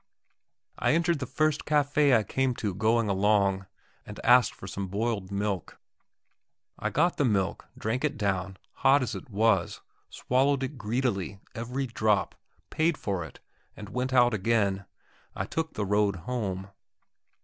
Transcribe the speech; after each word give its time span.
I 0.79 0.93
entered 0.93 1.19
the 1.19 1.27
first 1.27 1.63
café 1.63 2.17
I 2.17 2.23
came 2.23 2.55
to 2.55 2.73
going 2.73 3.07
along, 3.07 3.67
and 4.03 4.19
asked 4.23 4.55
for 4.55 4.65
some 4.65 4.87
boiled 4.87 5.29
milk. 5.31 5.79
I 6.79 6.89
got 6.89 7.17
the 7.17 7.23
milk, 7.23 7.67
drank 7.77 8.03
it 8.03 8.17
down, 8.17 8.57
hot 8.77 9.03
as 9.03 9.13
it 9.13 9.29
was, 9.29 9.81
swallowed 10.09 10.63
it 10.63 10.75
greedily, 10.75 11.39
every 11.53 11.85
drop, 11.85 12.33
paid 12.71 12.97
for 12.97 13.23
it, 13.23 13.41
and 13.77 13.89
went 13.89 14.11
out 14.11 14.33
again. 14.33 14.85
I 15.35 15.45
took 15.45 15.75
the 15.75 15.85
road 15.85 16.15
home. 16.25 16.71